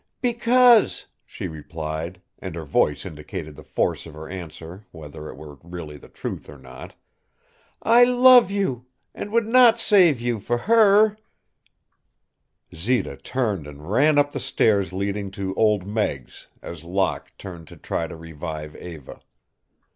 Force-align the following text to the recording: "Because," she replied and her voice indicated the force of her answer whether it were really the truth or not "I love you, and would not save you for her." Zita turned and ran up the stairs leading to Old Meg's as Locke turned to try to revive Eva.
"Because," 0.19 1.05
she 1.27 1.47
replied 1.47 2.23
and 2.39 2.55
her 2.55 2.63
voice 2.65 3.05
indicated 3.05 3.55
the 3.55 3.61
force 3.63 4.07
of 4.07 4.15
her 4.15 4.27
answer 4.27 4.87
whether 4.91 5.29
it 5.29 5.35
were 5.37 5.59
really 5.63 5.95
the 5.95 6.09
truth 6.09 6.49
or 6.49 6.57
not 6.57 6.95
"I 7.83 8.03
love 8.03 8.49
you, 8.49 8.87
and 9.13 9.31
would 9.31 9.45
not 9.45 9.79
save 9.79 10.19
you 10.19 10.39
for 10.39 10.57
her." 10.57 11.19
Zita 12.73 13.15
turned 13.17 13.67
and 13.67 13.91
ran 13.91 14.17
up 14.17 14.31
the 14.31 14.39
stairs 14.39 14.91
leading 14.91 15.29
to 15.37 15.53
Old 15.53 15.85
Meg's 15.85 16.47
as 16.63 16.83
Locke 16.83 17.31
turned 17.37 17.67
to 17.67 17.77
try 17.77 18.07
to 18.07 18.15
revive 18.15 18.75
Eva. 18.77 19.21